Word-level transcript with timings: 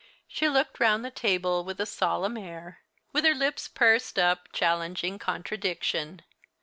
She 0.27 0.49
looked 0.49 0.79
round 0.79 1.05
the 1.05 1.11
table 1.11 1.63
with 1.63 1.79
a 1.79 1.85
solemn 1.85 2.35
air, 2.35 2.79
with 3.13 3.23
her 3.23 3.35
lips 3.35 3.67
pursed 3.67 4.17
up, 4.17 4.51
challenging 4.51 5.19
contradiction. 5.19 6.23